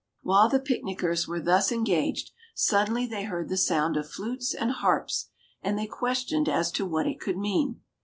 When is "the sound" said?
3.49-3.95